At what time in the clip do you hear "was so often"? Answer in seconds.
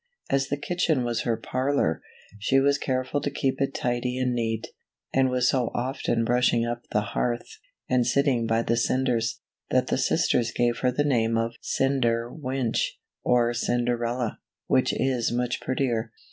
5.29-6.25